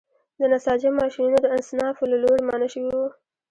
د 0.39 0.41
نساجۍ 0.51 0.89
ماشینونه 0.99 1.39
د 1.41 1.47
اصنافو 1.57 2.03
له 2.11 2.17
لوري 2.23 2.41
منع 2.49 2.67
شوي 2.73 2.91
وو. 2.97 3.07